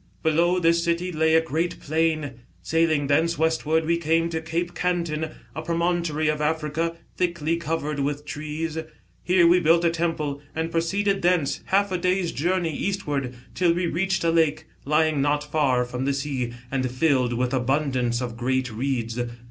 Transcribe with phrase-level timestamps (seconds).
[0.23, 2.39] Below this city lay a great plain.
[2.63, 8.25] Sailing thence westward we came to Cape Cantin, a promontory of Africa thickly covered with
[8.25, 8.79] trees.
[9.23, 13.85] Here we built a temple, and proceeded thence^ half a day's journey eastward,, till we
[13.85, 18.71] reached a lake, lying not far from the sea, and filled with abundance of great
[18.73, 19.21] reeds.